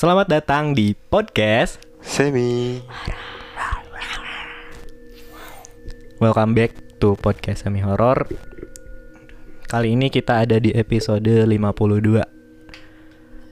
[0.00, 2.80] Selamat datang di podcast Semi.
[6.16, 6.72] Welcome back
[7.04, 8.24] to podcast semi horror.
[9.68, 12.16] Kali ini kita ada di episode 52.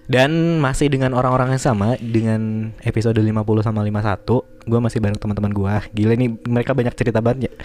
[0.09, 3.29] Dan masih dengan orang-orang yang sama dengan episode 50
[3.61, 4.41] sama 51.
[4.73, 5.75] Gue masih bareng teman-teman gue.
[6.01, 7.61] Gila nih mereka banyak cerita banget ya.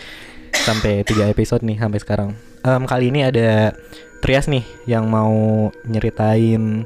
[0.60, 2.36] Sampai 3 episode nih sampai sekarang.
[2.68, 3.80] Em, kali ini ada
[4.20, 6.84] Trias nih yang mau nyeritain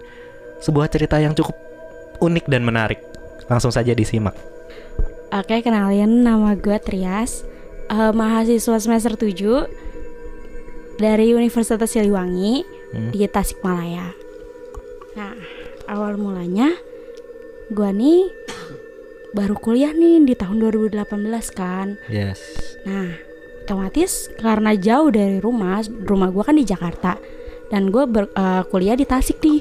[0.62, 1.67] sebuah cerita yang cukup
[2.20, 3.00] unik dan menarik.
[3.46, 4.36] Langsung saja disimak.
[5.30, 7.44] Oke, kenalin nama gue Trias,
[7.88, 9.68] eh, mahasiswa semester 7
[10.98, 13.12] dari Universitas Siliwangi Hmm.
[13.12, 14.16] di Tasikmalaya.
[15.14, 15.36] Nah,
[15.86, 16.72] awal mulanya
[17.68, 18.32] gue nih
[19.30, 22.00] baru kuliah nih di tahun 2018 kan.
[22.08, 22.40] Yes.
[22.84, 23.20] Nah,
[23.62, 27.20] otomatis karena jauh dari rumah, rumah gue kan di Jakarta
[27.68, 29.60] dan gue ber- eh, kuliah di Tasik nih.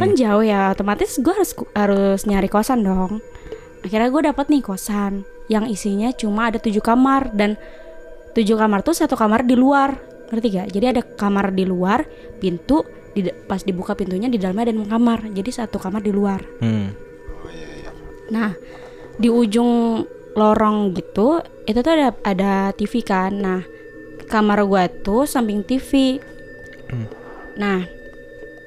[0.00, 3.20] Kan jauh ya, otomatis gue harus harus nyari kosan dong.
[3.84, 7.60] Akhirnya gue dapet nih kosan yang isinya cuma ada tujuh kamar dan
[8.32, 10.00] tujuh kamar tuh satu kamar di luar,
[10.32, 10.68] ngerti gak?
[10.72, 12.08] Jadi ada kamar di luar,
[12.40, 12.80] pintu
[13.12, 16.40] di pas dibuka pintunya di dalamnya ada kamar, jadi satu kamar di luar.
[16.64, 16.96] Hmm.
[18.32, 18.56] Nah,
[19.20, 20.00] di ujung
[20.32, 23.36] lorong gitu, itu tuh ada ada TV kan.
[23.36, 23.60] Nah,
[24.30, 26.22] kamar gua tuh samping TV.
[26.88, 27.06] Hmm.
[27.58, 27.99] Nah,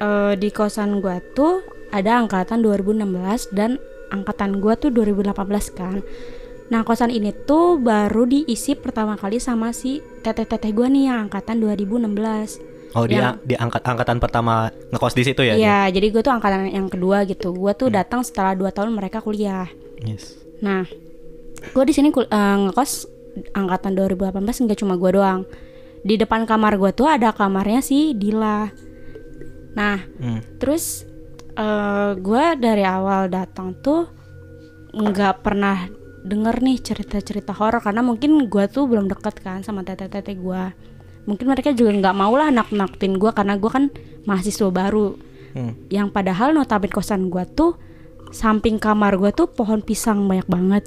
[0.04, 3.80] eh, di kosan gua tuh ada angkatan 2016 dan
[4.12, 6.04] angkatan gua tuh 2018 kan.
[6.68, 11.60] Nah, kosan ini tuh baru diisi pertama kali sama si teteh-teteh gua nih yang angkatan
[11.60, 12.60] 2016.
[12.94, 15.58] Oh dia Yang- di angkat angkatan pertama ngekos di situ ya?
[15.58, 15.60] dia?
[15.60, 17.50] Iya, jadi gue tuh angkatan yang kedua gitu.
[17.50, 19.66] Gua tuh datang setelah 2 tahun mereka kuliah.
[19.98, 20.38] Yes.
[20.62, 20.86] Nah,
[21.74, 23.10] gue di sini eh, ngekos
[23.50, 25.42] angkatan 2018 nggak cuma gue doang.
[26.06, 28.70] Di depan kamar gue tuh ada kamarnya si Dila.
[29.74, 30.40] Nah, Hmm.
[30.58, 31.06] terus
[31.54, 34.10] eh gue dari awal datang tuh
[34.90, 35.86] nggak pernah
[36.24, 40.62] denger nih cerita-cerita horor karena mungkin gue tuh belum deket kan sama tete-tete gue.
[41.24, 43.84] Mungkin mereka juga nggak mau lah nak-nakutin gue karena gue kan
[44.24, 45.14] mahasiswa baru
[45.54, 45.86] Hmm.
[45.86, 47.78] yang padahal notabene kosan gua tuh
[48.34, 50.82] samping kamar gua tuh pohon pisang banyak banget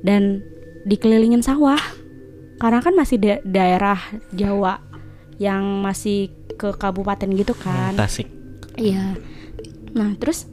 [0.00, 0.40] dan
[0.88, 1.76] dikelilingin sawah
[2.56, 4.00] karena kan masih da- daerah
[4.32, 4.80] Jawa
[5.36, 7.92] yang masih ke kabupaten gitu kan.
[7.96, 8.28] Tasik.
[8.76, 9.16] iya.
[9.92, 10.48] Nah terus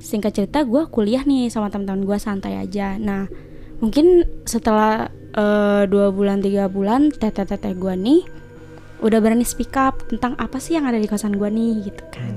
[0.00, 2.96] singkat cerita gua kuliah nih sama teman-teman gua santai aja.
[2.96, 3.28] Nah
[3.80, 8.24] mungkin setelah eh, dua bulan tiga bulan teteh-teteh gua nih
[9.00, 12.36] udah berani speak up tentang apa sih yang ada di kosan gua nih gitu kan.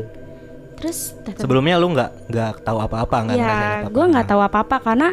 [0.79, 3.95] Terus teteh Sebelumnya lu nggak nggak tahu apa-apa nggak ngerasain ya apa-apa?
[3.95, 5.09] gue nggak tahu apa-apa karena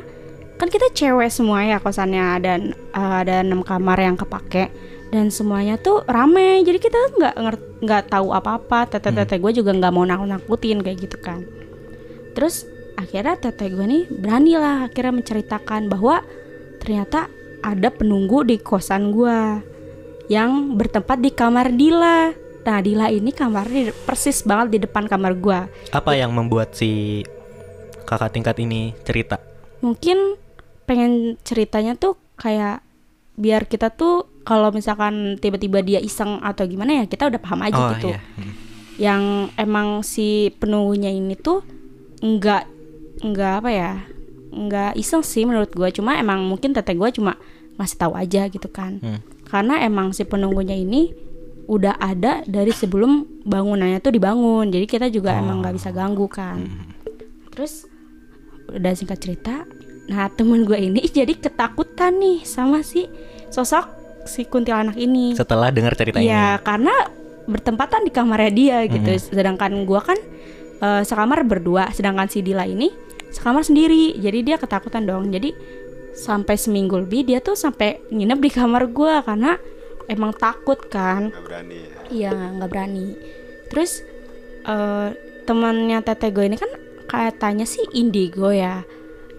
[0.60, 4.68] kan kita cewek semua ya kosannya dan eh, ada enam kamar yang kepake
[5.08, 6.60] dan semuanya tuh rame.
[6.60, 7.34] Jadi kita nggak
[7.80, 8.92] nggak tahu apa-apa.
[8.92, 11.48] Teteh-teteh gue juga nggak mau nakut-nakutin kayak gitu kan.
[12.36, 12.68] Terus
[13.00, 16.20] akhirnya teteh gue nih berani lah akhirnya menceritakan bahwa
[16.78, 17.32] ternyata
[17.64, 19.64] ada penunggu di kosan gue
[20.28, 22.36] yang bertempat di kamar Dila.
[22.60, 25.60] Nah Dila ini kamarnya persis banget di depan kamar gue
[25.96, 27.24] Apa yang membuat si
[28.04, 29.40] kakak tingkat ini cerita?
[29.80, 30.36] mungkin
[30.90, 32.82] pengen ceritanya tuh kayak
[33.38, 37.78] biar kita tuh kalau misalkan tiba-tiba dia iseng atau gimana ya kita udah paham aja
[37.78, 38.18] oh gitu iya.
[38.18, 38.52] Hmm.
[38.98, 39.22] yang
[39.54, 41.62] emang si penunggunya ini tuh
[42.18, 42.64] nggak
[43.22, 43.92] nggak apa ya
[44.50, 47.38] nggak iseng sih menurut gue cuma emang mungkin teteh gue cuma
[47.78, 49.22] ngasih tahu aja gitu kan Hmm.
[49.46, 51.14] karena emang si penunggunya ini
[51.70, 56.66] udah ada dari sebelum bangunannya tuh dibangun jadi kita juga emang nggak bisa ganggu kan
[56.66, 56.90] Hmm.
[57.54, 57.86] terus
[58.68, 59.64] udah singkat cerita
[60.10, 63.06] nah temen gue ini jadi ketakutan nih sama si
[63.48, 63.86] sosok
[64.26, 66.26] si kuntilanak ini Setelah dengar cerita ini.
[66.26, 66.92] Iya karena
[67.46, 69.22] bertempatan di kamarnya dia gitu Mhm.
[69.30, 70.18] sedangkan gue kan
[70.80, 72.90] eh, sekamar berdua sedangkan si Dila ini
[73.30, 75.54] sekamar sendiri jadi dia ketakutan dong jadi
[76.12, 79.54] sampai seminggu lebih dia tuh sampai nginep di kamar gue karena
[80.04, 81.98] emang takut kan Gak berani ya.
[82.10, 83.06] Iya nggak berani.
[83.70, 84.02] Terus
[84.64, 85.08] eh
[85.46, 86.70] temannya teteh gue ini kan
[87.06, 88.82] katanya sih indigo ya.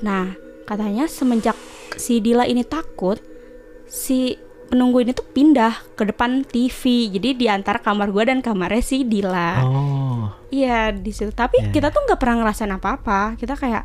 [0.01, 0.31] Nah
[0.63, 1.57] katanya semenjak
[1.95, 3.19] si Dila ini takut,
[3.85, 4.35] si
[4.71, 7.11] penunggu ini tuh pindah ke depan TV.
[7.11, 9.59] Jadi di antara kamar gue dan kamarnya si Dila.
[9.67, 10.31] Oh.
[10.47, 11.35] Iya di situ.
[11.35, 11.71] Tapi Ya.
[11.75, 13.35] kita tuh nggak pernah ngerasain apa-apa.
[13.35, 13.83] Kita kayak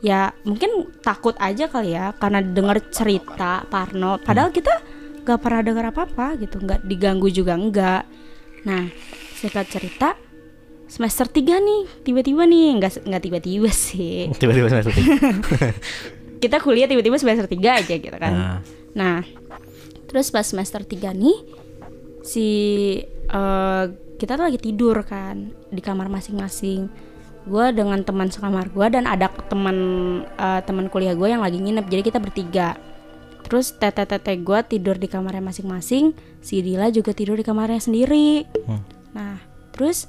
[0.00, 4.16] ya mungkin takut aja kali ya karena denger cerita Parno.
[4.16, 4.72] Padahal kita
[5.24, 6.56] nggak pernah denger apa-apa gitu.
[6.56, 8.02] Nggak diganggu juga enggak.
[8.64, 8.88] Nah
[9.36, 10.16] singkat cerita
[10.86, 12.68] semester 3 nih tiba-tiba nih.
[12.80, 14.28] Nggak nggak tiba-tiba sih.
[14.40, 15.14] Tiba-tiba semester tiga.
[16.42, 18.32] kita kuliah tiba-tiba semester 3 aja gitu kan.
[18.32, 18.58] Nah,
[18.94, 19.26] Nah,
[20.06, 21.38] terus pas semester 3 nih
[22.22, 22.46] si
[23.10, 23.84] eh,
[24.14, 27.12] kita tuh lagi tidur kan di kamar masing-masing.
[27.44, 29.76] gue dengan teman sekamar gue dan ada teman
[30.24, 31.84] eh, teman kuliah gue yang lagi nginep.
[31.92, 32.72] Jadi kita bertiga.
[33.44, 36.16] Terus tete tete gue tidur di kamarnya masing-masing.
[36.40, 38.48] Si Dila juga tidur di kamarnya sendiri.
[38.64, 38.80] Hmm.
[39.12, 39.36] nah
[39.76, 40.08] terus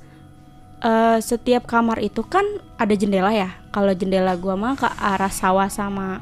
[0.85, 2.45] eh, setiap kamar itu kan
[2.77, 6.21] ada jendela ya kalau jendela gue mah ke arah sawah sama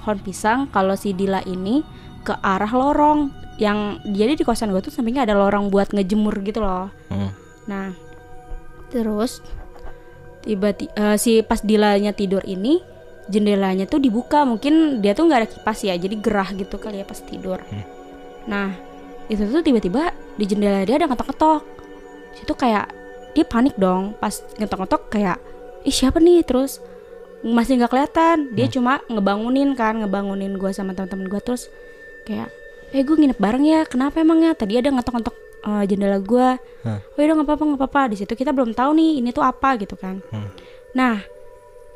[0.00, 1.86] pohon pisang kalau si Dila ini
[2.26, 3.30] ke arah lorong
[3.60, 7.30] yang jadi di kosan gue tuh sampingnya ada lorong buat ngejemur gitu loh Hmm.
[7.68, 7.94] Nah,
[8.90, 9.44] terus
[10.42, 12.80] tiba-tiba si pas Dilanya tidur ini
[13.30, 17.06] jendelanya tuh dibuka mungkin dia tuh nggak ada kipas ya jadi gerah gitu kali ya
[17.06, 17.62] pas tidur.
[18.50, 18.74] Nah
[19.30, 21.62] itu tuh tiba-tiba di jendela dia ada ngetok-ngetok.
[22.34, 22.90] Situ kayak
[23.34, 25.38] dia panik dong pas ngetok-ngetok kayak
[25.86, 26.44] ih siapa nih?
[26.44, 26.82] Terus
[27.40, 28.36] masih nggak kelihatan.
[28.52, 31.40] Dia cuma ngebangunin kan ngebangunin gua sama teman-teman gua.
[31.40, 31.70] Terus
[32.28, 32.52] kayak
[32.90, 35.36] eh gue nginep bareng ya kenapa emangnya tadi ada ngetok-ngetok
[35.66, 36.58] eh, jendela gua.
[36.84, 36.98] Hah.
[37.00, 38.02] oh udah nggak apa-apa nggak apa-apa.
[38.12, 40.20] Di situ kita belum tahu nih ini tuh apa gitu kan.
[40.30, 40.50] Hmm.
[40.90, 41.22] nah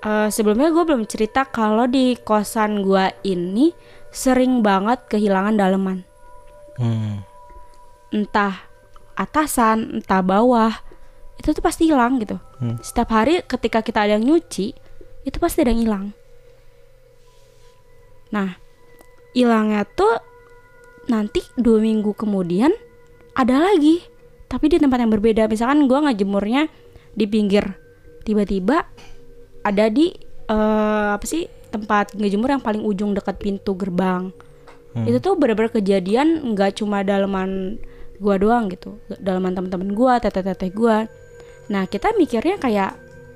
[0.06, 3.74] eh, sebelumnya gue belum cerita kalau di kosan gua ini
[4.14, 5.98] sering banget kehilangan daleman.
[6.74, 7.22] Hmm.
[8.10, 8.66] entah
[9.14, 10.74] atasan entah bawah
[11.38, 12.38] itu tuh pasti hilang gitu.
[12.62, 12.78] Hmm.
[12.80, 14.72] setiap hari ketika kita ada yang nyuci
[15.24, 16.04] itu pasti ada yang hilang.
[18.30, 18.58] Nah
[19.34, 20.20] hilangnya tuh
[21.10, 22.72] nanti dua minggu kemudian
[23.34, 24.00] ada lagi
[24.46, 25.50] tapi di tempat yang berbeda.
[25.50, 26.70] Misalkan gua ngejemurnya
[27.14, 27.74] di pinggir
[28.22, 28.86] tiba-tiba
[29.66, 30.14] ada di
[30.48, 34.30] eh, apa sih tempat ngejemur yang paling ujung dekat pintu gerbang.
[34.94, 35.10] Hmm.
[35.10, 37.82] itu tuh bener-bener kejadian nggak cuma daleman
[38.22, 41.10] gua doang gitu daleman teman-teman gua teteh-teteh gua
[41.64, 42.92] nah kita mikirnya kayak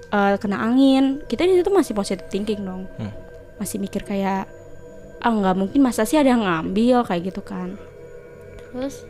[0.09, 1.21] eh, kena angin.
[1.25, 2.85] Kita di situ masih positive thinking dong.
[2.97, 3.13] Hmm.
[3.59, 4.47] masih mikir kayak
[5.19, 7.03] ah nggak mungkin masa sih ada yang ngambil?
[7.03, 7.75] Kayak gitu kan.
[8.71, 9.03] Terus?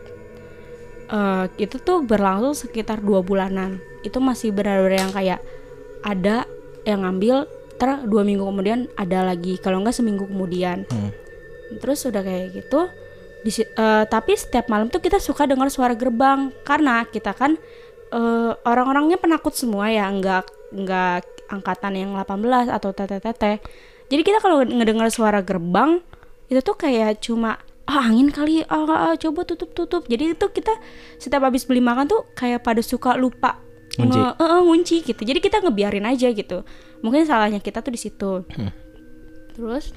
[1.09, 3.77] Eh itu tuh berlangsung sekitar dua bulanan.
[4.01, 5.41] Itu masih benar-benar yang kayak
[6.01, 6.49] ada
[6.89, 7.45] yang ngambil
[7.77, 9.61] ter dua minggu kemudian ada lagi.
[9.61, 10.89] Kalau nggak seminggu kemudian.
[10.89, 11.13] Hmm.
[11.69, 12.89] terus udah kayak gitu
[13.45, 16.49] di si- eh, tapi setiap malam tuh kita suka dengar suara gerbang.
[16.65, 17.61] Karena kita kan
[18.11, 20.45] eh, orang-orangnya penakut semua ya nggak
[20.75, 23.57] nggak angkatan yang 18 atau teteh-teteh
[24.09, 26.01] jadi kita kalau ngedengar suara gerbang
[26.49, 30.05] itu tuh kayak cuma ah angin kali ah, ah, ah, coba tutup tutup.
[30.05, 30.77] Jadi itu kita
[31.17, 33.57] setiap habis beli makan tuh kayak pada suka lupa
[33.97, 34.17] Ngunci.
[34.17, 35.23] nge- eh, ngunci gitu.
[35.25, 36.69] Jadi kita ngebiarin aja gitu.
[37.01, 38.45] Mungkin salahnya kita tuh di situ.
[38.53, 38.73] Hmm.
[39.57, 39.91] terus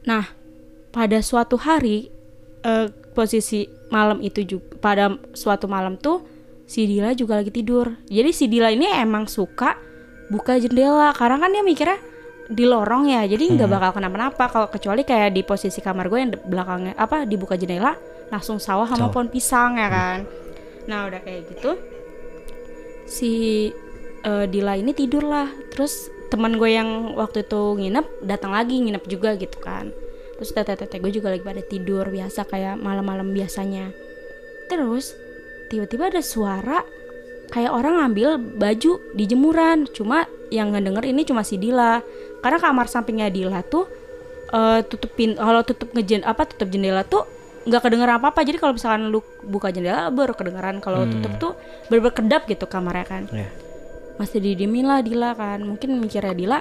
[0.00, 0.24] nah
[0.90, 2.08] pada suatu hari
[2.64, 5.04] eh, posisi malam itu juga pada
[5.36, 6.24] suatu malam tuh
[6.70, 7.98] si Dila juga lagi tidur.
[8.06, 9.74] Jadi si Dila ini emang suka
[10.30, 11.10] buka jendela.
[11.10, 11.98] Karena kan dia mikirnya
[12.46, 13.26] di lorong ya.
[13.26, 14.46] Jadi nggak bakal kenapa-napa.
[14.46, 17.98] Kalau kecuali kayak di posisi kamar gue yang belakangnya apa dibuka jendela
[18.30, 19.12] langsung sawah sama Sawah.
[19.12, 20.18] pohon pisang ya kan?
[20.86, 21.74] Nah udah kayak gitu
[23.10, 23.32] si
[24.22, 29.02] eh, Dila ini tidur lah terus teman gue yang waktu itu nginep datang lagi nginep
[29.10, 29.90] juga gitu kan.
[30.38, 33.90] Terus tete-tete gue juga lagi pada tidur biasa kayak malam-malam biasanya.
[34.70, 35.18] Terus
[35.70, 36.82] tiba-tiba ada suara
[37.48, 38.28] kayak orang ngambil
[38.58, 39.86] baju di jemuran.
[39.90, 42.02] Cuma yang ngedenger ini cuma si Dila.
[42.42, 43.86] Karena kamar sampingnya Dila tuh
[44.50, 47.22] eh, tutupin kalau tutup ngejen apa tutup jendela tuh
[47.60, 50.82] nggak kedengeran apa apa jadi kalau misalkan lu buka jendela baru kedengeran.
[50.82, 51.12] Kalau Hmm.
[51.14, 51.52] tutup tuh
[51.86, 53.24] bener kedap gitu kamarnya kan.
[53.30, 53.46] Ya.
[54.18, 55.64] masih didiemin lah Dila kan.
[55.64, 56.58] Mungkin mikirnya Dila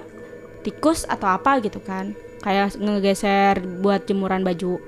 [0.64, 2.16] tikus atau apa gitu kan.
[2.40, 4.80] Kayak ngegeser buat jemuran baju.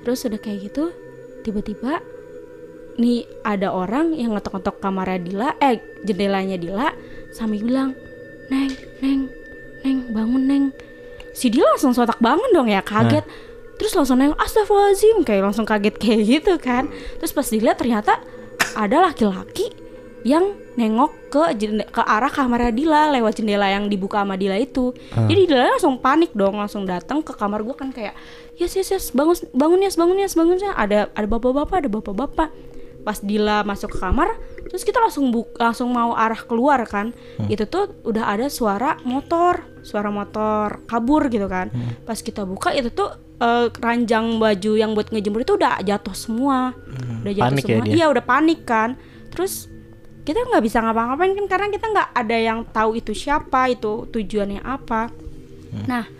[0.00, 0.96] Terus udah kayak gitu
[1.44, 2.00] tiba-tiba
[2.96, 6.88] nih ada orang yang ngetok-ngetok kamarnya Dila eh jendelanya Dila
[7.32, 7.90] sambil bilang
[8.48, 8.72] neng
[9.04, 9.20] neng
[9.84, 10.64] neng bangun neng.
[11.36, 13.24] Si Dila langsung sontak bangun dong ya kaget.
[13.76, 16.88] Terus langsung neng astagfirullahaladzim kayak langsung kaget kayak gitu kan.
[17.20, 18.18] Terus pas dilihat ternyata
[18.72, 19.72] ada laki-laki
[20.26, 21.42] yang nengok ke
[21.86, 24.90] ke arah kamarnya Dila lewat jendela yang dibuka sama Dila itu.
[25.14, 25.28] Ah.
[25.28, 28.16] jadi Dila langsung panik dong langsung datang ke kamar gua kan kayak
[28.58, 30.74] yes yes yes bangun bangun yes bangun yes bangun yes.
[30.74, 32.48] Ada ada bapak-bapak ada bapak-bapak
[33.06, 34.34] pas Dila masuk ke kamar
[34.66, 37.14] terus kita langsung bu langsung mau arah keluar kan.
[37.46, 41.70] Itu tuh udah ada suara motor suara motor kabur gitu kan.
[42.02, 46.74] Pas kita buka itu tuh eh, keranjang baju yang buat ngejemur itu udah jatuh semua.
[47.22, 47.86] Udah jatuh Panik ya semua.
[47.86, 47.94] dia?
[47.94, 48.98] iya udah panik kan.
[49.30, 49.70] Terus
[50.26, 54.66] kita nggak bisa ngapa-ngapain kan karena kita nggak ada yang tahu itu siapa itu tujuannya
[54.66, 55.14] apa.
[55.86, 56.10] Nah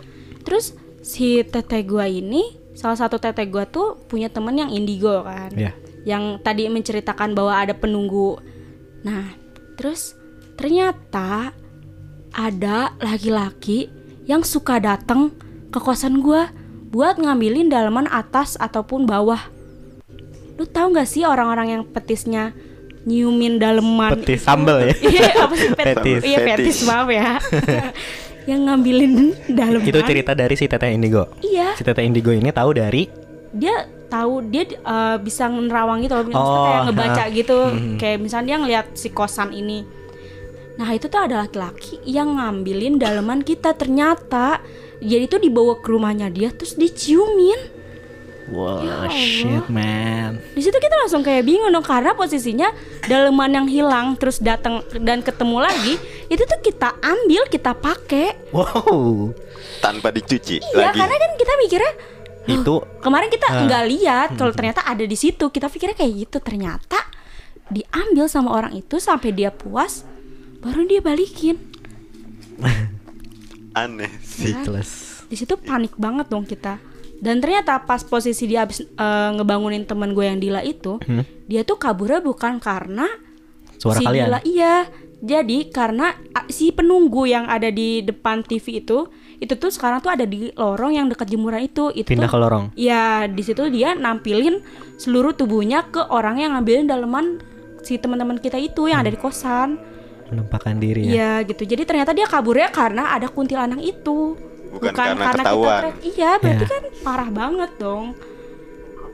[0.47, 0.71] terus
[1.03, 5.51] si teteh gua ini salah satu teteh gua tuh punya temen yang indigo kan.
[5.51, 5.75] Ya.
[6.07, 8.39] Yang tadi menceritakan bahwa ada penunggu.
[9.03, 9.35] Nah,
[9.75, 10.15] terus
[10.55, 11.51] ternyata
[12.31, 13.91] ada laki-laki
[14.23, 15.35] yang suka datang
[15.67, 16.47] ke kosan gua
[16.87, 19.51] buat ngambilin dalaman atas ataupun bawah.
[20.55, 22.55] Lu tahu nggak sih orang-orang yang petisnya
[23.03, 24.47] nyiumin daleman Petis itu.
[24.47, 24.93] sambel ya?
[24.99, 26.21] Iya, apa sih pet- Fetis.
[26.23, 26.77] Iya, Fetis.
[26.83, 27.39] maaf ya.
[28.49, 29.11] yang ngambilin
[29.47, 29.83] daleman.
[29.83, 31.27] Itu cerita dari si Teteh Indigo.
[31.39, 33.07] Iya, Si Teteh Indigo ini tahu dari
[33.51, 37.31] dia tahu dia eh, bisa nerawang gitu loh, misalnya Oh, kayak ngebaca ha.
[37.31, 37.59] gitu.
[37.67, 37.97] Mhm.
[37.97, 39.83] Kayak misalnya dia ngeliat si kosan ini.
[40.77, 44.61] Nah, itu tuh ada laki-laki yang ngambilin daleman kita ternyata
[44.97, 47.77] jadi itu dibawa ke rumahnya dia terus diciumin.
[48.47, 50.39] Wow, Ya shit man.
[50.55, 52.71] Di situ kita langsung kayak bingung dong karena posisinya
[53.03, 58.39] daleman yang hilang terus datang dan ketemu lagi itu tuh kita ambil kita pakai.
[58.55, 59.35] Wow.
[59.77, 61.93] tanpa dicuci Iya lagi karena kan kita mikirnya
[62.49, 63.63] Itu kemarin kita Ah.
[63.63, 66.97] nggak lihat kalau ternyata ada di situ kita pikirnya kayak gitu ternyata
[67.67, 70.07] diambil sama orang itu sampai dia puas
[70.57, 71.59] baru dia balikin.
[73.75, 75.21] aneh sih jelas.
[75.25, 76.79] Di situ panik banget dong kita.
[77.17, 81.25] Dan ternyata pas posisi dia habis eh, ngebangunin teman gue yang Dila itu, Hmm?
[81.45, 83.09] dia tuh kaburnya bukan karena
[83.75, 84.25] Suara si kalian.
[84.25, 84.75] Dila iya.
[85.17, 86.13] Jadi karena
[86.47, 90.97] si penunggu yang ada di depan TV itu, itu tuh sekarang tuh ada di lorong
[90.97, 91.93] yang dekat jemuran itu.
[91.93, 92.65] Itu Pindah ke lorong.
[92.73, 94.65] Ya di situ dia nampilin
[94.97, 97.37] seluruh tubuhnya ke orang yang ngambilin daleman
[97.85, 99.77] si teman-teman kita itu yang ada di kosan.
[100.33, 101.11] Menampakkan diri ya.
[101.13, 101.63] Iya gitu.
[101.69, 104.35] Jadi ternyata dia kaburnya karena ada kuntilanak itu.
[104.67, 105.69] Bukan karena kita ketahuan.
[105.69, 105.95] teriak.
[106.03, 106.73] Iya, berarti Iya.
[106.73, 108.05] kan parah banget dong.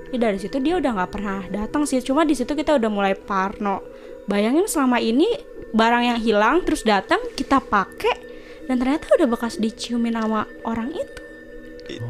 [0.09, 1.99] Ya dari situ dia udah nggak pernah datang sih.
[2.01, 3.83] Cuma di situ kita udah mulai parno.
[4.25, 5.27] Bayangin selama ini
[5.75, 8.32] barang yang hilang terus datang kita pakai
[8.63, 11.21] dan ternyata udah bekas diciumin sama orang itu.
[11.89, 12.03] I-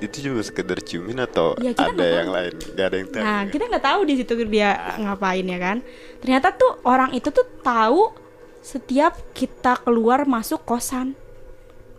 [0.00, 3.40] itu juga sekedar ciumin atau Iya, kita ada yang lain gak ada yang tahu Nah,
[3.46, 5.76] kita nggak tahu di situ dia ngapain ya kan.
[6.18, 8.10] Ternyata tuh orang itu tuh tahu
[8.58, 11.14] setiap kita keluar masuk kosan.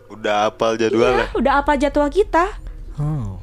[0.08, 2.51] udah hafal jadwalnya Iya, udah apa jadwal kita?
[2.98, 3.39] Oh.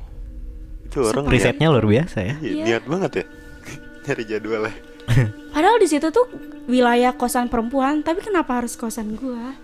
[0.84, 2.34] itu orang niat, Risetnya luar biasa ya.
[2.38, 2.64] iya, Iya.
[2.66, 3.24] niat banget ya
[4.04, 4.74] nyari jadwalnya
[5.48, 6.28] Padahal di situ tuh
[6.66, 9.56] wilayah kosan perempuan, tapi kenapa harus kosan gua?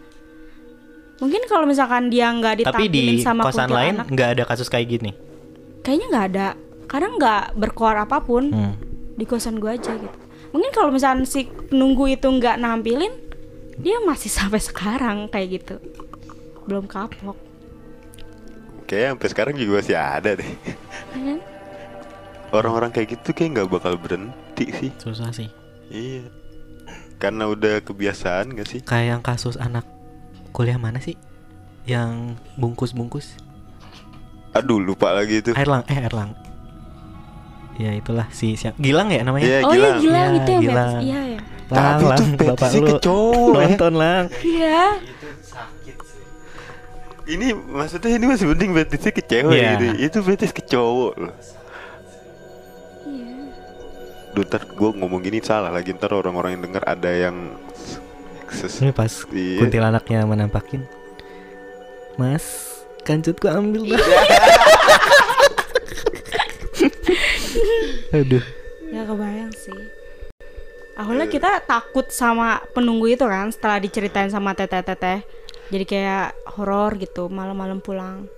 [1.17, 4.89] Mungkin kalau misalkan dia nggak Tapi di ditampilin sama kosan lain nggak ada kasus kayak
[4.89, 5.11] gini.
[5.81, 6.49] kayaknya nggak ada.
[6.85, 8.75] Karena nggak berkoar apa pun Hmm.
[9.13, 10.17] di kosan gua aja gitu.
[10.51, 13.11] Mungkin kalau misalkan si penunggu itu nggak nampilin,
[13.77, 15.77] dia masih sampai sekarang kayak gitu.
[16.65, 17.37] Belum kapok.
[18.85, 20.77] kayaknya sampai sekarang juga masih ada deh ya
[21.25, 21.39] kan?
[22.53, 25.49] orang-orang kayak gitu kayak nggak bakal berhenti sih Susah sih.
[25.89, 26.29] iya
[27.17, 29.89] karena udah kebiasaan gak sih Kayak yang kasus anak
[30.55, 31.19] kuliah mana sih?
[31.85, 33.43] Yang bungkus-bungkus.
[34.55, 36.31] aduh lupa lagi itu Erlang, eh Erlang.
[37.75, 38.79] Ya itulah si siap.
[38.79, 39.43] Gilang ya namanya?
[39.45, 39.99] Iya, oh iya Gilang.
[39.99, 40.93] Gilang Iya, itu yang Gilang.
[41.03, 41.41] Iya ya.
[41.65, 43.65] Lang, Tapi itu lang, bapak petisnya lu ke cowok, ya.
[43.67, 44.25] nonton lang.
[44.41, 44.81] Iya.
[47.25, 49.71] ini maksudnya ini masih penting betisnya ke cewek Iya.
[49.73, 51.33] gitu itu betis ke cowok loh
[53.09, 53.35] Iya.
[54.37, 57.37] Duh, ntar gue ngomong gini salah lagi ntar orang-orang yang denger ada yang
[58.57, 59.59] Ini pas Iya.
[59.59, 60.87] kuntilanaknya menampakin.
[62.15, 62.71] Mas,
[63.03, 63.99] kancutku ambil bang.
[68.15, 68.45] Aduh.
[68.89, 69.75] Gak kebayang sih.
[70.95, 75.27] Awalnya kita takut sama penunggu itu kan setelah diceritain sama teteh-teteh.
[75.67, 78.31] Jadi kayak horor gitu malam-malam pulang.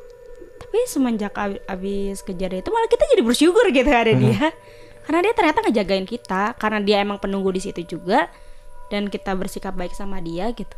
[0.57, 4.57] Tapi semenjak abi- abis kejadian itu malah kita jadi bersyukur gitu ada dia.
[5.05, 8.33] Karena dia ternyata ngejagain kita karena dia emang penunggu di situ juga
[8.89, 10.77] dan kita bersikap baik sama dia gitu.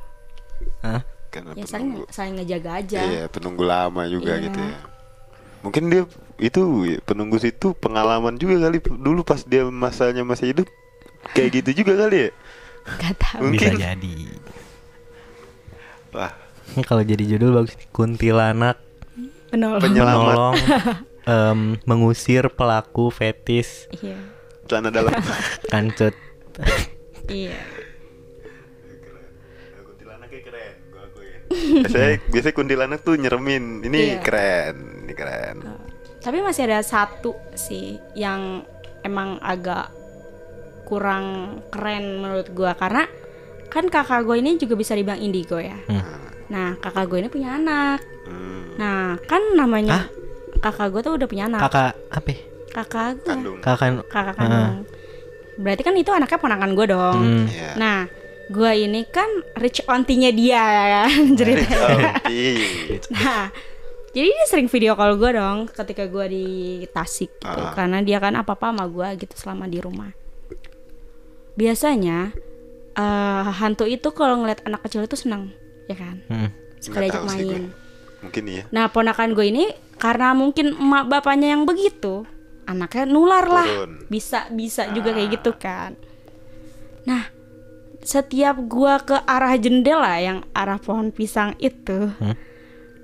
[0.81, 1.03] Hah?
[1.29, 3.01] karena Ya saling penunggu saling ngejaga aja.
[3.05, 4.49] iya penunggu lama juga Iya.
[4.49, 4.81] gitu ya
[5.59, 6.03] mungkin dia
[6.39, 6.61] itu
[7.03, 10.69] penunggu situ pengalaman juga kali dulu pas dia masanya masih hidup
[11.35, 12.31] kayak gitu juga kali ya
[12.89, 13.41] Gak tahu.
[13.45, 13.61] Mungkin.
[13.69, 14.15] Bisa jadi.
[16.11, 16.33] wah
[16.71, 17.89] Ini kalau jadi judul bagus nih.
[17.91, 18.77] Kuntilanak
[19.49, 19.81] Penolong.
[19.81, 20.17] Penyelamat.
[20.25, 20.55] menolong
[21.27, 24.17] em, mengusir pelaku fetis Iya.
[24.65, 25.13] celana dalam
[25.67, 26.17] kancut.
[27.27, 27.53] Iya.
[31.69, 34.21] Biasanya biasanya kuntilanak tuh nyeremin ini Iya.
[34.21, 35.57] keren ini keren
[36.19, 38.61] Tapi masih ada satu sih yang
[39.01, 39.89] emang agak
[40.83, 41.25] kurang
[41.69, 43.07] keren menurut gua karena
[43.69, 45.77] kan kakak gue ini juga bisa dibilang indigo ya.
[45.87, 46.03] Hmm.
[46.49, 48.01] Nah kakak gue ini punya anak.
[48.25, 50.09] Hmm, Nah kan namanya
[50.59, 51.61] kakak gue tuh udah punya anak.
[51.69, 52.29] Kakak apa?
[52.29, 52.41] ya?
[52.73, 53.61] Kakak gue.
[53.61, 54.73] Kakak Kakak kandung.
[55.59, 57.19] Berarti kan itu anaknya ponakan gue dong.
[57.21, 57.45] Hmm.
[57.47, 57.71] Iya.
[57.77, 57.99] Nah
[58.49, 62.17] gue ini kan rich auntie-nya dia ya kan ceritanya.
[62.19, 62.97] Auntie.
[63.11, 63.53] Nah,
[64.09, 66.47] jadi dia sering video call gue dong ketika gue di
[66.89, 67.73] Tasik gitu, Ah.
[67.73, 70.09] karena dia kan apa apa sama gue gitu selama di rumah.
[71.55, 72.33] Biasanya
[72.95, 75.53] eh, hantu itu kalau ngeliat anak kecil itu senang,
[75.87, 76.17] ya kan?
[76.27, 76.51] Hmm.
[76.79, 77.71] Suka diajak main.
[78.19, 79.65] mungkin iya Nah, ponakan gue ini
[79.95, 82.27] karena mungkin emak bapaknya yang begitu,
[82.65, 83.67] anaknya nular lah.
[83.67, 83.93] Turun.
[84.07, 85.95] Bisa bisa juga kayak gitu kan.
[87.05, 87.31] Nah,
[88.09, 92.33] setiap gua ke arah jendela yang arah pohon pisang itu, Hmm?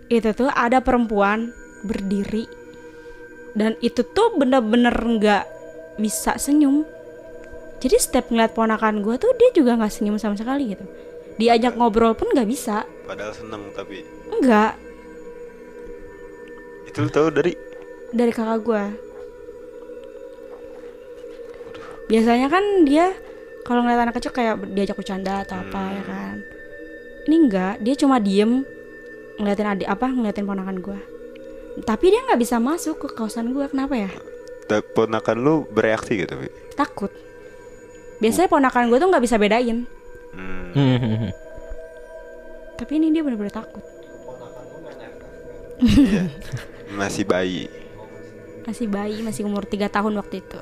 [0.09, 1.53] itu tuh ada perempuan
[1.85, 2.49] berdiri
[3.53, 5.45] dan itu tuh bener-bener nggak
[6.01, 6.89] bisa senyum.
[7.85, 10.89] Jadi setiap ngeliat ponakan gua tuh dia juga nggak senyum sama sekali gitu.
[11.37, 14.01] Diajak ngobrol pun nggak bisa, Padahal seneng tapi
[14.33, 14.81] enggak
[16.89, 17.53] itu lu tahu dari
[18.09, 18.89] dari kakak gua.
[22.09, 23.13] Biasanya kan dia
[23.65, 26.37] kalau ngeliat anak kecil kayak diajak bercanda atau apa ya kan.
[27.25, 28.61] Ini enggak, dia cuma diem
[29.41, 31.01] ngeliatin adik apa ngeliatin ponakan gua.
[31.83, 33.67] Tapi dia nggak bisa masuk ke kawasan gua.
[33.67, 34.13] Kenapa ya?
[34.65, 36.49] ponakan lu bereaksi gitu tapi.
[36.77, 37.13] Takut.
[38.21, 39.89] Biasanya ponakan gua tuh nggak bisa bedain.
[40.37, 40.71] Hmm.
[40.77, 41.33] Hmm.
[42.79, 43.85] Tapi ini dia bener-bener takut.
[45.79, 46.27] Iya.
[47.01, 47.71] Masih bayi.
[48.65, 50.61] Masih bayi, masih umur 3 tahun waktu itu.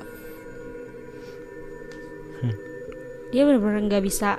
[3.33, 4.37] Dia bener-bener nggak bisa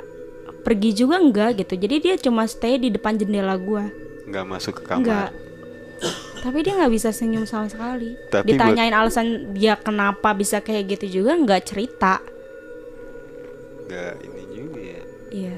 [0.62, 1.74] pergi juga enggak gitu.
[1.74, 3.90] Jadi dia cuma stay di depan jendela gua.
[4.24, 4.98] nggak masuk ke kamar.
[5.02, 5.30] Enggak.
[6.40, 8.16] Tapi dia nggak bisa senyum sama sekali.
[8.30, 12.22] Tapi Ditanyain alasan dia kenapa bisa kayak gitu juga nggak cerita.
[13.84, 15.02] Nggak ini juga ya.
[15.30, 15.56] Iya.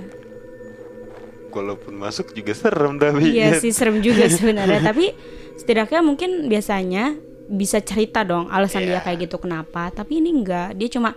[1.50, 3.33] Walaupun masuk juga serem tapi.
[3.33, 4.83] Iya sih serem juga sebenarnya.
[4.83, 5.14] Tapi
[5.57, 7.16] setidaknya mungkin biasanya
[7.47, 9.05] bisa cerita dong alasan dia Iya.
[9.07, 9.88] kayak gitu kenapa.
[9.88, 10.76] Tapi ini enggak.
[10.76, 11.14] Dia cuma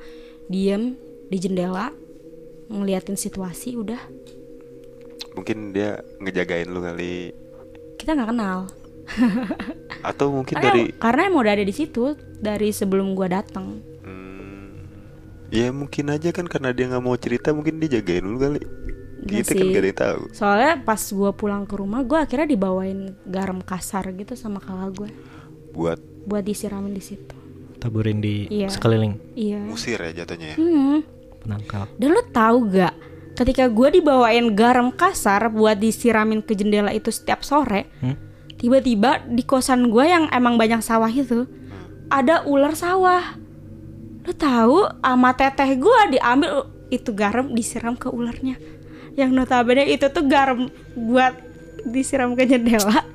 [0.48, 0.96] diem
[1.30, 1.92] di jendela
[2.70, 4.00] ngeliatin situasi udah.
[5.34, 7.34] Mungkin dia ngejagain lu kali.
[7.98, 8.60] Kita nggak kenal.
[10.10, 13.82] Atau mungkin Karena, dari karena emang udah ada di situ dari sebelum gua datang.
[14.06, 14.86] Hmm,
[15.50, 18.62] ya mungkin aja kan karena dia nggak mau cerita mungkin dia jagain dulu kali.
[19.20, 20.22] Iya Kita kan gak ada yang tahu.
[20.32, 25.10] Soalnya pas gua pulang ke rumah, gua akhirnya dibawain garam kasar gitu sama kakak gue
[25.76, 27.36] Buat buat disiramin di situ.
[27.80, 28.72] Taburin di Iya.
[28.72, 29.60] sekeliling Iya.
[29.60, 30.54] musir ya jatuhnya.
[30.54, 30.56] ya.
[30.56, 31.00] Hmm.
[31.40, 31.88] Penangkal.
[31.96, 32.94] Dan lo tahu gak?
[33.34, 38.20] Ketika gua dibawain garam kasar buat disiramin ke jendela itu setiap sore, Hmm?
[38.60, 41.48] tiba-tiba di kosan gua yang emang banyak sawah itu
[42.12, 43.40] ada ular sawah.
[44.28, 44.84] Lo tahu?
[45.00, 48.60] Ama teteh gua diambil itu garam disiram ke ularnya.
[49.16, 51.32] Yang notabene itu tuh garam buat
[51.86, 53.08] disiram ke jendela.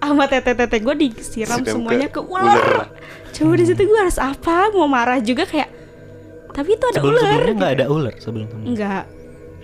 [0.00, 2.56] Ama teteh-teteh gue disiram Siram ke semuanya ke, ular.
[2.56, 2.88] ular.
[3.36, 4.72] Coba di situ gue harus apa?
[4.72, 5.68] Mau marah juga kayak.
[6.60, 7.24] Tapi itu ada Sebelum ular.
[7.24, 8.68] sebelumnya nggak ada ular sebelum sebelumnya.
[8.68, 9.04] Enggak.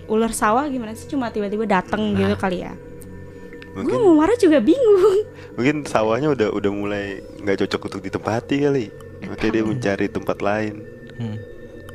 [0.07, 1.05] Ular sawah gimana sih?
[1.05, 2.73] Cuma tiba-tiba dateng gitu kali ya.
[2.73, 5.21] Gue Mungkin mau marah juga bingung.
[5.57, 7.05] mungkin sawahnya udah udah mulai
[7.37, 8.85] nggak cocok untuk ditempati kali.
[9.21, 10.81] Makanya dia mencari tempat lain.
[11.17, 11.37] Hmm.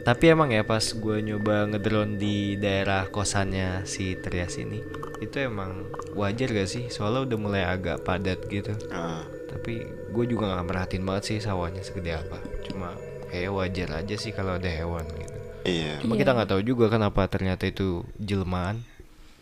[0.02, 4.82] Tapi emang ya pas gue nyoba ngedrone di daerah kosannya si Trias ini
[5.22, 5.86] Itu emang
[6.18, 6.90] wajar gak sih?
[6.90, 9.78] Soalnya udah mulai agak padat gitu Ah, Tapi
[10.10, 12.34] gue juga gak merhatiin banget sih sawahnya segede apa
[12.66, 12.98] Cuma
[13.32, 15.96] kayak wajar aja sih kalau ada hewan gitu iya.
[15.98, 16.20] Cuma Iya.
[16.20, 18.84] kita nggak tahu juga kenapa ternyata itu jelmaan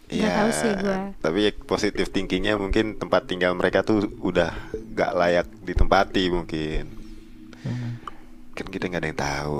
[0.06, 0.26] Iya.
[0.26, 1.14] tahu sih gua.
[1.18, 4.50] Tapi ya positif thinkingnya mungkin tempat tinggal mereka tuh udah
[4.90, 6.90] gak layak ditempati mungkin.
[7.62, 8.02] Hmm.
[8.52, 9.58] Kan kita nggak ada yang tahu.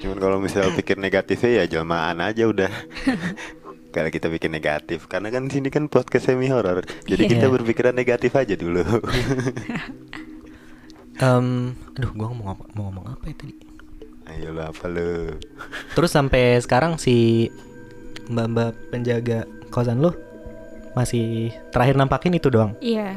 [0.00, 2.72] Cuman kalau misal pikir negatifnya ya jelmaan aja udah.
[3.94, 7.30] Kalau kita pikir negatif, karena kan sini kan podcast semi horror, jadi Iya.
[7.30, 8.82] kita berpikiran negatif aja dulu.
[11.16, 11.46] Em,
[11.94, 12.64] aduh, gua ngomong apa?
[12.74, 13.54] Mau ngomong apa ya tadi?
[14.24, 15.36] Ayo lah apa lu?
[15.92, 17.46] Terus sampai sekarang si
[18.26, 20.10] mbak-mbak penjaga kosan lu
[20.92, 22.72] masih terakhir nampakin itu doang.
[22.80, 23.14] Iya.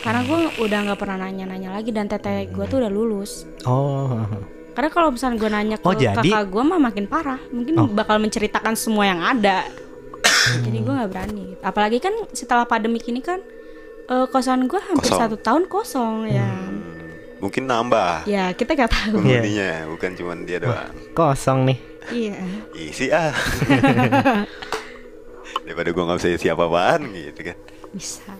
[0.00, 3.44] Karena gue udah nggak pernah nanya-nanya lagi dan teteh gue tuh udah lulus.
[3.62, 4.24] Oh.
[4.72, 7.36] Karena kalau misalnya gue nanya ke Oh, jadi- kakak gue mah makin parah.
[7.52, 7.84] Mungkin Oh.
[7.86, 9.68] bakal menceritakan semua yang ada.
[10.64, 11.52] Jadi gue nggak berani.
[11.60, 13.44] Apalagi kan setelah pandemik ini kan
[14.08, 15.20] eh, kosan gue hampir Kosong.
[15.20, 16.48] satu tahun kosong ya.
[17.40, 19.16] Hmm, mungkin nambah Ya kita nggak tahu.
[19.18, 20.92] penghuninya, bukan cuman dia doang.
[21.10, 21.78] Kosong nih.
[22.10, 22.36] Iya.
[22.74, 23.32] Isi ah.
[25.62, 27.56] Daripada gua nggak bisa isi apa-apaan gitu kan.
[27.90, 28.30] Bisa.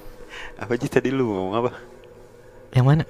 [0.57, 1.71] Apa sih tadi lu ngomong apa?
[2.71, 3.05] Yang mana?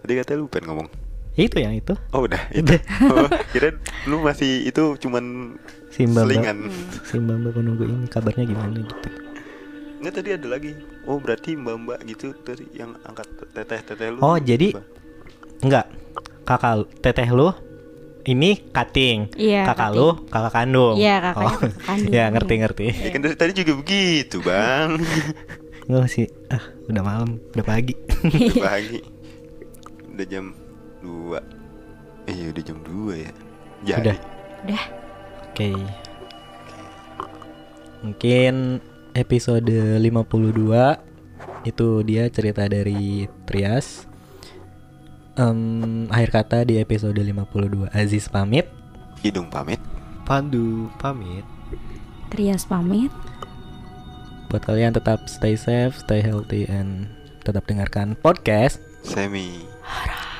[0.00, 0.88] Tadi katanya lu pengen ngomong.
[1.32, 1.94] Itu yang itu.
[2.10, 2.76] Oh udah itu.
[3.06, 3.72] oh, kira
[4.04, 5.56] lu masih itu cuman
[5.88, 6.22] Si mbak-mbak.
[6.22, 6.56] selingan.
[7.02, 9.08] Si mbak-mbak penunggu ini kabarnya gimana gitu.
[9.98, 10.72] Enggak tadi ada lagi.
[11.02, 14.18] Oh berarti mbak-mbak gitu tadi yang angkat teteh-teteh lu.
[14.20, 14.86] Oh, jadi- Mbak.
[15.62, 15.86] Enggak.
[16.42, 17.54] Kakak teteh lu
[18.22, 19.30] ini cutting.
[19.34, 19.98] Iya, Kakak cutting.
[19.98, 20.94] lu kakak kandung.
[20.94, 22.12] Iya, kakaknya Oh, kakak kandung.
[22.12, 22.86] ya, ngerti ngerti.
[22.92, 24.90] Ya kan dari tadi juga begitu bang.
[25.90, 27.94] Gue sih ah udah malam, udah pagi.
[28.22, 29.00] Udah pagi.
[30.12, 30.54] Udah jam
[31.00, 33.30] 2 Eh udah jam 2 ya.
[33.82, 33.98] Jadi.
[34.06, 34.16] Udah.
[34.62, 34.84] Udah.
[35.50, 35.70] Oke.
[38.02, 38.54] Mungkin
[39.12, 40.02] episode 52
[41.64, 44.06] itu dia cerita dari Trias.
[45.32, 48.68] Em, akhir kata di episode 52 Aziz pamit.
[49.24, 49.80] Hidung pamit.
[50.28, 51.44] Pandu pamit.
[52.28, 53.08] Trias pamit.
[54.52, 57.08] Buat kalian tetap stay safe, stay healthy, and
[57.48, 58.84] tetap dengarkan podcast.
[59.00, 59.64] Semi.
[59.80, 60.31] Wow.